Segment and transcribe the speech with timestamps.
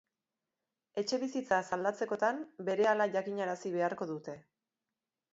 [0.99, 4.35] Etxebizitzaz aldatzekotan berehala jakinarazi beharko dute.